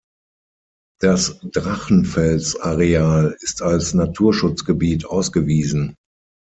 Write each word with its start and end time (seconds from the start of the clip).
Das 0.99 1.39
Drachenfels-Areal 1.51 3.37
ist 3.39 3.61
als 3.61 3.93
Naturschutzgebiet 3.93 5.05
ausgewiesen. 5.05 5.93